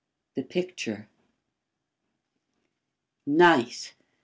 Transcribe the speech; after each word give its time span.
XV 0.01 0.33
THE 0.33 0.43
PICTURE 0.47 1.09
NIGHT! 3.27 3.93